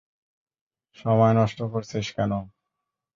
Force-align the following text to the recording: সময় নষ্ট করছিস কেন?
সময় 0.97 1.33
নষ্ট 1.39 1.59
করছিস 1.73 2.07
কেন? 2.17 2.31